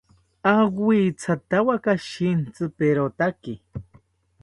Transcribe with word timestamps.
Awithawaka 0.53 1.91
shintziperotaki 2.07 3.53